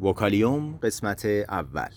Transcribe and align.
وکالیوم 0.00 0.78
قسمت 0.82 1.24
اول 1.48 1.88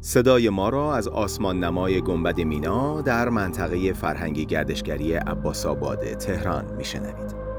صدای 0.00 0.48
ما 0.48 0.68
را 0.68 0.94
از 0.94 1.08
آسمان 1.08 1.64
نمای 1.64 2.00
گنبد 2.00 2.40
مینا 2.40 3.00
در 3.00 3.28
منطقه 3.28 3.92
فرهنگی 3.92 4.46
گردشگری 4.46 5.12
عباس 5.12 5.66
آباد 5.66 6.14
تهران 6.14 6.76
میشنوید. 6.76 7.49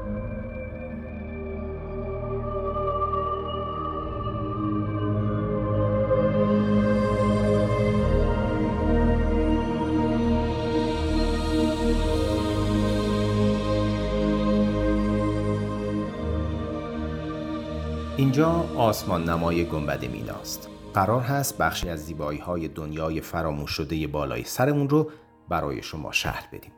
اینجا 18.22 18.50
آسمان 18.76 19.30
نمای 19.30 19.64
گنبد 19.64 20.04
میناست. 20.04 20.68
قرار 20.94 21.20
هست 21.20 21.58
بخشی 21.58 21.88
از 21.88 22.06
زیبایی 22.06 22.38
های 22.38 22.68
دنیای 22.68 23.20
فراموش 23.20 23.70
شده 23.70 24.06
بالای 24.06 24.44
سرمون 24.44 24.88
رو 24.88 25.10
برای 25.48 25.82
شما 25.82 26.12
شهر 26.12 26.48
بدیم. 26.52 26.72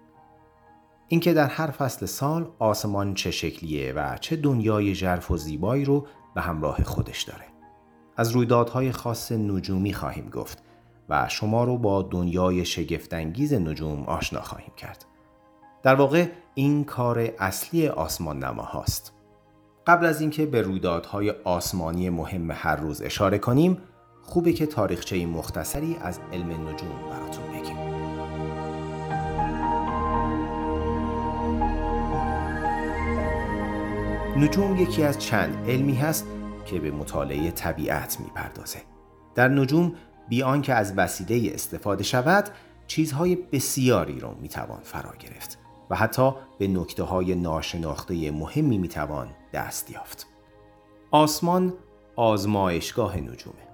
اینکه 1.08 1.32
در 1.32 1.46
هر 1.46 1.66
فصل 1.66 2.06
سال 2.06 2.50
آسمان 2.58 3.14
چه 3.14 3.30
شکلیه 3.30 3.92
و 3.92 4.16
چه 4.20 4.36
دنیای 4.36 4.94
ژرف 4.94 5.30
و 5.30 5.36
زیبایی 5.36 5.84
رو 5.84 6.06
به 6.34 6.40
همراه 6.40 6.82
خودش 6.82 7.22
داره. 7.22 7.44
از 8.16 8.30
رویدادهای 8.30 8.92
خاص 8.92 9.32
نجومی 9.32 9.92
خواهیم 9.92 10.30
گفت 10.30 10.62
و 11.08 11.28
شما 11.28 11.64
رو 11.64 11.78
با 11.78 12.02
دنیای 12.02 12.64
شگفتانگیز 12.64 13.54
نجوم 13.54 14.02
آشنا 14.02 14.40
خواهیم 14.40 14.72
کرد. 14.76 15.04
در 15.82 15.94
واقع 15.94 16.26
این 16.54 16.84
کار 16.84 17.18
اصلی 17.38 17.88
آسمان 17.88 18.44
نما 18.44 18.62
هاست. 18.62 19.14
قبل 19.86 20.06
از 20.06 20.20
اینکه 20.20 20.46
به 20.46 20.62
رویدادهای 20.62 21.30
آسمانی 21.30 22.10
مهم 22.10 22.50
هر 22.50 22.76
روز 22.76 23.02
اشاره 23.02 23.38
کنیم، 23.38 23.78
خوبه 24.22 24.52
که 24.52 24.66
تاریخچه 24.66 25.26
مختصری 25.26 25.96
از 26.00 26.20
علم 26.32 26.50
نجوم 26.50 27.10
براتون 27.10 27.44
بگیم. 27.52 27.76
نجوم 34.36 34.76
یکی 34.76 35.02
از 35.02 35.18
چند 35.18 35.70
علمی 35.70 35.94
هست 35.94 36.26
که 36.64 36.80
به 36.80 36.90
مطالعه 36.90 37.50
طبیعت 37.50 38.20
می‌پردازه. 38.20 38.78
در 39.34 39.48
نجوم 39.48 39.94
بیان 40.28 40.62
که 40.62 40.74
از 40.74 40.92
وسیله 40.96 41.54
استفاده 41.54 42.04
شود، 42.04 42.48
چیزهای 42.86 43.36
بسیاری 43.36 44.20
رو 44.20 44.34
می‌توان 44.40 44.80
فرا 44.82 45.12
گرفت 45.20 45.58
و 45.94 45.96
حتی 45.96 46.32
به 46.58 46.68
نکته 46.68 47.02
های 47.02 47.34
ناشناخته 47.34 48.30
مهمی 48.30 48.78
می‌توان 48.78 49.28
دست 49.52 49.90
یافت. 49.90 50.26
آسمان 51.10 51.74
آزمایشگاه 52.16 53.16
نجومه. 53.16 53.68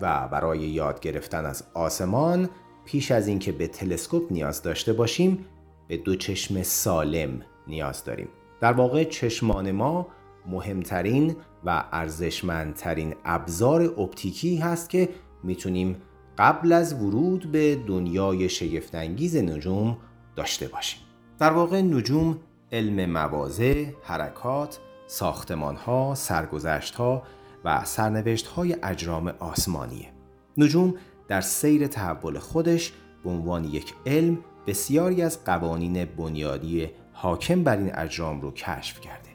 و 0.00 0.28
برای 0.28 0.58
یاد 0.58 1.00
گرفتن 1.00 1.46
از 1.46 1.64
آسمان 1.74 2.48
پیش 2.84 3.10
از 3.10 3.28
اینکه 3.28 3.52
به 3.52 3.66
تلسکوپ 3.66 4.32
نیاز 4.32 4.62
داشته 4.62 4.92
باشیم 4.92 5.46
به 5.88 5.96
دو 5.96 6.16
چشم 6.16 6.62
سالم 6.62 7.42
نیاز 7.66 8.04
داریم 8.04 8.28
در 8.60 8.72
واقع 8.72 9.04
چشمان 9.04 9.72
ما 9.72 10.06
مهمترین 10.46 11.36
و 11.64 11.84
ارزشمندترین 11.92 13.14
ابزار 13.24 13.82
اپتیکی 13.82 14.56
هست 14.56 14.90
که 14.90 15.08
می‌تونیم 15.42 16.02
قبل 16.38 16.72
از 16.72 17.02
ورود 17.02 17.52
به 17.52 17.76
دنیای 17.76 18.48
شگفتانگیز 18.48 19.36
نجوم 19.36 19.96
داشته 20.36 20.68
باشیم 20.68 21.00
در 21.38 21.52
واقع 21.52 21.80
نجوم 21.80 22.38
علم 22.72 23.10
موازه، 23.10 23.94
حرکات، 24.02 24.78
ساختمانها، 25.06 26.14
سرگذشتها 26.14 27.22
و 27.64 27.84
سرنوشت 27.84 28.46
های 28.46 28.76
اجرام 28.82 29.28
آسمانیه. 29.28 30.08
نجوم 30.56 30.94
در 31.28 31.40
سیر 31.40 31.86
تحول 31.86 32.38
خودش 32.38 32.92
به 33.24 33.30
عنوان 33.30 33.64
یک 33.64 33.94
علم 34.06 34.38
بسیاری 34.66 35.22
از 35.22 35.44
قوانین 35.44 36.04
بنیادی 36.04 36.90
حاکم 37.12 37.64
بر 37.64 37.76
این 37.76 37.90
اجرام 37.94 38.40
رو 38.40 38.50
کشف 38.50 39.00
کرده. 39.00 39.30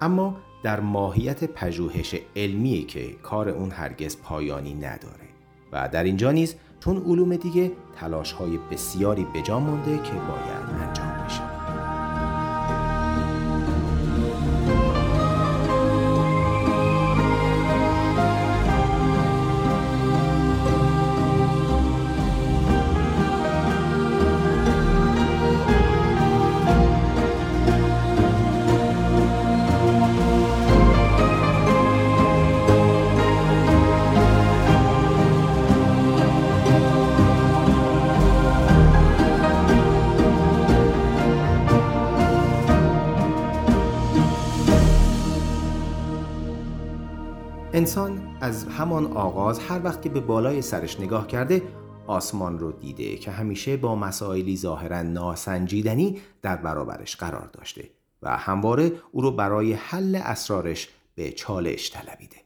اما 0.00 0.36
در 0.62 0.80
ماهیت 0.80 1.44
پژوهش 1.44 2.14
علمی 2.36 2.84
که 2.88 3.12
کار 3.12 3.48
اون 3.48 3.70
هرگز 3.70 4.16
پایانی 4.16 4.74
نداره 4.74 5.28
و 5.72 5.88
در 5.92 6.04
اینجا 6.04 6.32
نیز 6.32 6.54
چون 6.80 6.96
علوم 6.96 7.36
دیگه 7.36 7.72
تلاش 7.96 8.32
های 8.32 8.58
بسیاری 8.70 9.26
بجا 9.34 9.60
مونده 9.60 9.96
که 9.96 10.12
باید 10.12 10.82
انجام 10.88 11.07
انسان 47.72 48.36
از 48.40 48.64
همان 48.64 49.12
آغاز 49.12 49.58
هر 49.58 49.84
وقت 49.84 50.02
که 50.02 50.08
به 50.08 50.20
بالای 50.20 50.62
سرش 50.62 51.00
نگاه 51.00 51.26
کرده 51.26 51.62
آسمان 52.06 52.58
رو 52.58 52.72
دیده 52.72 53.16
که 53.16 53.30
همیشه 53.30 53.76
با 53.76 53.96
مسائلی 53.96 54.56
ظاهرا 54.56 55.02
ناسنجیدنی 55.02 56.20
در 56.42 56.56
برابرش 56.56 57.16
قرار 57.16 57.50
داشته 57.52 57.90
و 58.22 58.36
همواره 58.36 58.92
او 59.12 59.22
رو 59.22 59.30
برای 59.30 59.72
حل 59.72 60.20
اسرارش 60.24 60.88
به 61.14 61.30
چالش 61.30 61.90
طلبیده. 61.90 62.36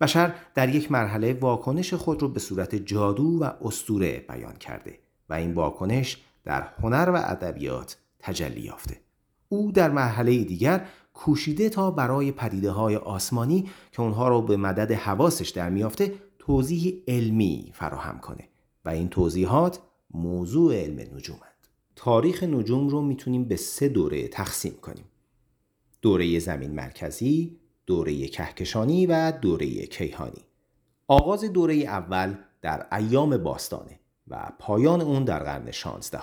بشر 0.00 0.34
در 0.54 0.74
یک 0.74 0.92
مرحله 0.92 1.32
واکنش 1.32 1.94
خود 1.94 2.22
رو 2.22 2.28
به 2.28 2.40
صورت 2.40 2.74
جادو 2.74 3.38
و 3.40 3.50
استوره 3.64 4.24
بیان 4.28 4.56
کرده 4.56 4.98
و 5.28 5.34
این 5.34 5.54
واکنش 5.54 6.22
در 6.44 6.68
هنر 6.82 7.10
و 7.10 7.16
ادبیات 7.16 7.96
تجلی 8.18 8.60
یافته. 8.60 9.00
او 9.48 9.72
در 9.72 9.90
مرحله 9.90 10.44
دیگر 10.44 10.86
کوشیده 11.14 11.68
تا 11.68 11.90
برای 11.90 12.32
پدیده 12.32 12.70
های 12.70 12.96
آسمانی 12.96 13.70
که 13.92 14.02
اونها 14.02 14.28
رو 14.28 14.42
به 14.42 14.56
مدد 14.56 14.92
حواسش 14.92 15.48
در 15.48 15.70
میافته 15.70 16.14
توضیح 16.38 17.02
علمی 17.08 17.70
فراهم 17.74 18.18
کنه 18.18 18.48
و 18.84 18.88
این 18.88 19.08
توضیحات 19.08 19.78
موضوع 20.10 20.76
علم 20.76 21.16
نجومند. 21.16 21.68
تاریخ 21.96 22.42
نجوم 22.42 22.88
رو 22.88 23.02
می‌تونیم 23.02 23.44
به 23.44 23.56
سه 23.56 23.88
دوره 23.88 24.28
تقسیم 24.28 24.74
کنیم. 24.82 25.04
دوره 26.02 26.38
زمین 26.38 26.70
مرکزی، 26.70 27.56
دوره 27.86 28.26
کهکشانی 28.26 29.06
و 29.06 29.32
دوره 29.32 29.86
کیهانی. 29.86 30.42
آغاز 31.08 31.44
دوره 31.44 31.74
اول 31.74 32.34
در 32.62 32.86
ایام 32.92 33.36
باستانه 33.36 34.00
و 34.28 34.52
پایان 34.58 35.00
اون 35.00 35.24
در 35.24 35.38
قرن 35.38 35.70
16 35.70 36.20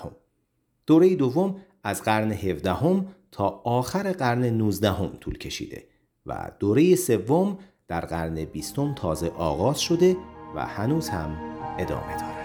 دوره 0.86 1.16
دوم 1.16 1.56
از 1.84 2.04
قرن 2.04 2.32
17 2.32 3.06
تا 3.32 3.62
آخر 3.64 4.12
قرن 4.12 4.46
19 4.46 5.08
طول 5.08 5.38
کشیده 5.38 5.88
و 6.26 6.52
دوره 6.60 6.96
سوم 6.96 7.58
در 7.88 8.02
قرن 8.02 8.46
بیستم 8.46 8.96
تازه 8.96 9.30
آغاز 9.30 9.82
شده 9.82 10.18
و 10.56 10.66
هنوز 10.66 11.10
هم 11.10 11.38
ادامه 11.80 12.18
دارد. 12.18 12.41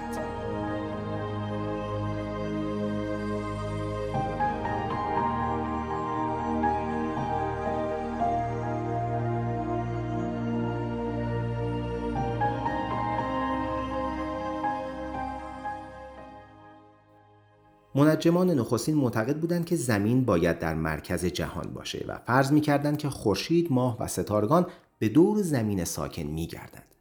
منجمان 17.96 18.50
نخستین 18.50 18.94
معتقد 18.94 19.36
بودند 19.36 19.64
که 19.64 19.76
زمین 19.76 20.24
باید 20.24 20.58
در 20.58 20.74
مرکز 20.74 21.24
جهان 21.24 21.72
باشه 21.74 22.04
و 22.08 22.18
فرض 22.26 22.52
می‌کردند 22.52 22.98
که 22.98 23.08
خورشید، 23.08 23.72
ماه 23.72 23.96
و 24.00 24.06
ستارگان 24.06 24.66
به 24.98 25.08
دور 25.08 25.42
زمین 25.42 25.84
ساکن 25.84 26.22
میگردند. 26.22 26.94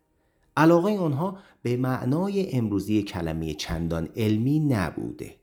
علاقه 0.57 0.97
آنها 0.97 1.37
به 1.61 1.77
معنای 1.77 2.51
امروزی 2.51 3.03
کلمه 3.03 3.53
چندان 3.53 4.09
علمی 4.15 4.59
نبوده. 4.59 5.35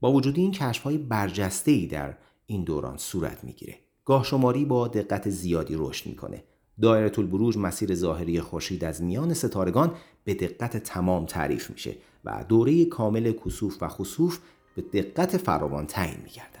با 0.00 0.12
وجود 0.12 0.38
این 0.38 0.52
کشف 0.52 0.82
های 0.82 0.98
برجسته 0.98 1.70
ای 1.70 1.86
در 1.86 2.16
این 2.46 2.64
دوران 2.64 2.96
صورت 2.96 3.44
می‌گیره. 3.44 3.74
گاه 4.04 4.24
شماری 4.24 4.64
با 4.64 4.88
دقت 4.88 5.30
زیادی 5.30 5.74
رشد 5.78 6.06
می‌کنه 6.06 6.44
دایره 6.82 7.18
البروج 7.18 7.58
مسیر 7.58 7.94
ظاهری 7.94 8.40
خورشید 8.40 8.84
از 8.84 9.02
میان 9.02 9.34
ستارگان 9.34 9.94
به 10.24 10.34
دقت 10.34 10.76
تمام 10.76 11.26
تعریف 11.26 11.70
میشه 11.70 11.96
و 12.24 12.44
دوره 12.48 12.84
کامل 12.84 13.32
کسوف 13.32 13.82
و 13.82 13.88
خسوف 13.88 14.38
به 14.76 14.82
دقت 14.82 15.36
فراوان 15.36 15.86
تعیین 15.86 16.18
میگردن 16.24 16.60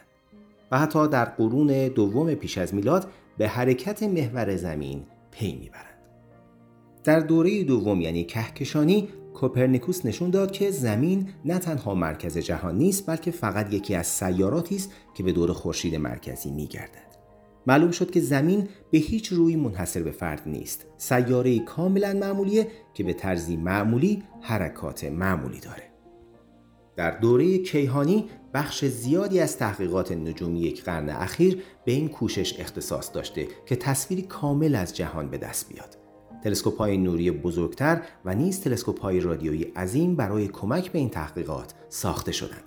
و 0.70 0.78
حتی 0.78 1.08
در 1.08 1.24
قرون 1.24 1.88
دوم 1.88 2.34
پیش 2.34 2.58
از 2.58 2.74
میلاد 2.74 3.10
به 3.38 3.48
حرکت 3.48 4.02
محور 4.02 4.56
زمین 4.56 5.02
پی 5.30 5.56
می‌برند. 5.56 5.96
در 7.04 7.20
دوره 7.20 7.64
دوم 7.64 8.00
یعنی 8.00 8.24
کهکشانی 8.24 9.08
کوپرنیکوس 9.34 10.06
نشون 10.06 10.30
داد 10.30 10.50
که 10.50 10.70
زمین 10.70 11.28
نه 11.44 11.58
تنها 11.58 11.94
مرکز 11.94 12.38
جهان 12.38 12.78
نیست 12.78 13.06
بلکه 13.06 13.30
فقط 13.30 13.72
یکی 13.72 13.94
از 13.94 14.06
سیاراتی 14.06 14.76
است 14.76 14.92
که 15.14 15.22
به 15.22 15.32
دور 15.32 15.52
خورشید 15.52 15.94
مرکزی 15.94 16.50
میگردد. 16.50 17.06
معلوم 17.66 17.90
شد 17.90 18.10
که 18.10 18.20
زمین 18.20 18.68
به 18.90 18.98
هیچ 18.98 19.32
روی 19.32 19.56
منحصر 19.56 20.02
به 20.02 20.10
فرد 20.10 20.42
نیست. 20.46 20.86
سیاره 20.96 21.58
کاملا 21.58 22.12
معمولیه 22.12 22.66
که 22.94 23.04
به 23.04 23.12
طرزی 23.12 23.56
معمولی 23.56 24.22
حرکات 24.40 25.04
معمولی 25.04 25.60
داره. 25.60 25.95
در 26.96 27.10
دوره 27.10 27.58
کیهانی 27.58 28.24
بخش 28.54 28.84
زیادی 28.84 29.40
از 29.40 29.58
تحقیقات 29.58 30.12
نجومی 30.12 30.60
یک 30.60 30.84
قرن 30.84 31.08
اخیر 31.08 31.62
به 31.84 31.92
این 31.92 32.08
کوشش 32.08 32.60
اختصاص 32.60 33.14
داشته 33.14 33.48
که 33.66 33.76
تصویری 33.76 34.22
کامل 34.22 34.74
از 34.74 34.96
جهان 34.96 35.30
به 35.30 35.38
دست 35.38 35.68
بیاد 35.68 35.96
تلسکوپ 36.44 36.78
های 36.78 36.96
نوری 36.96 37.30
بزرگتر 37.30 38.02
و 38.24 38.34
نیز 38.34 38.60
تلسکوپ 38.60 39.00
های 39.00 39.20
رادیویی 39.20 39.62
عظیم 39.62 40.16
برای 40.16 40.48
کمک 40.48 40.92
به 40.92 40.98
این 40.98 41.08
تحقیقات 41.10 41.74
ساخته 41.88 42.32
شدند. 42.32 42.64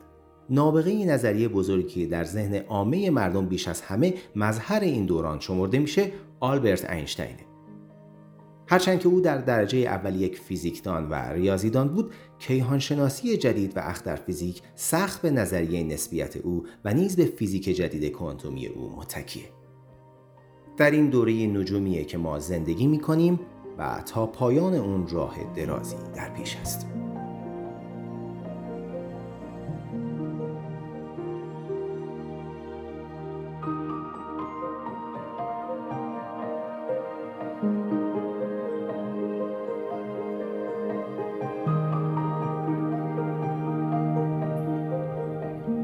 نابغه 0.50 1.06
نظریه 1.06 1.48
بزرگی 1.48 2.06
در 2.06 2.24
ذهن 2.24 2.56
عامه 2.56 3.10
مردم 3.10 3.46
بیش 3.46 3.68
از 3.68 3.81
همه 3.81 4.14
مظهر 4.36 4.80
این 4.80 5.06
دوران 5.06 5.40
شمرده 5.40 5.80
میشه 5.80 6.12
آلبرت 6.40 6.90
اینشتینه. 6.90 7.49
هرچند 8.69 9.00
که 9.00 9.07
او 9.07 9.21
در 9.21 9.38
درجه 9.38 9.77
اول 9.77 10.16
یک 10.16 10.39
فیزیکدان 10.39 11.10
و 11.10 11.13
ریاضیدان 11.13 11.88
بود، 11.88 12.13
کیهانشناسی 12.39 13.38
جدید 13.38 13.77
و 13.77 13.80
اختر 13.83 14.16
فیزیک 14.16 14.62
سخت 14.75 15.21
به 15.21 15.31
نظریه 15.31 15.83
نسبیت 15.83 16.38
او 16.38 16.63
و 16.86 16.94
نیز 16.94 17.16
به 17.16 17.25
فیزیک 17.25 17.63
جدید 17.63 18.12
کوانتومی 18.12 18.68
او 18.68 18.95
متکیه. 18.98 19.44
در 20.77 20.92
این 20.92 21.10
دوره 21.10 21.48
نجومیه 21.48 22.04
که 22.04 22.18
ما 22.18 22.39
زندگی 22.39 22.88
می 22.88 23.00
کنیم 23.00 23.39
و 23.77 24.04
تا 24.06 24.25
پایان 24.25 24.74
اون 24.74 25.07
راه 25.07 25.36
درازی 25.56 25.95
در 26.16 26.30
پیش 26.30 26.56
است. 26.56 26.88